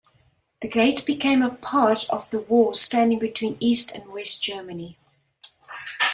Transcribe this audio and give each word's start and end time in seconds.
The 0.63 0.67
gate 0.67 1.05
became 1.05 1.43
a 1.43 1.51
part 1.51 2.09
of 2.09 2.27
the 2.31 2.39
wall, 2.39 2.73
standing 2.73 3.19
between 3.19 3.55
East 3.59 3.91
and 3.93 4.11
West 4.11 4.43
Germany. 4.43 4.97